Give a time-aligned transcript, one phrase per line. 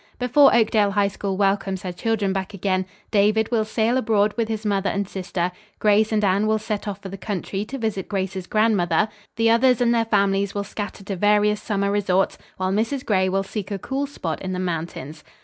[0.17, 4.65] Before Oakdale High School welcomes her children back again, David will sail abroad with his
[4.65, 8.47] mother and sister; Grace and Anne will set off for the country to visit Grace's
[8.47, 13.05] grandmother; the others and their families will scatter to various summer resorts, while Mrs.
[13.05, 15.23] Gray will seek a cool spot in the mountains.